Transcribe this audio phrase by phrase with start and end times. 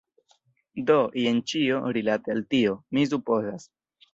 [0.87, 0.95] Do,
[1.25, 2.75] jen ĉio, rilate al tio.
[2.99, 3.71] Mi supozas.